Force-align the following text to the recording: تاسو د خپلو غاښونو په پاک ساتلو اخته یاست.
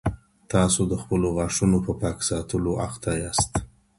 تاسو 0.53 0.81
د 0.91 0.93
خپلو 1.01 1.27
غاښونو 1.35 1.77
په 1.85 1.91
پاک 2.01 2.17
ساتلو 2.29 2.71
اخته 2.87 3.11
یاست. 3.23 3.51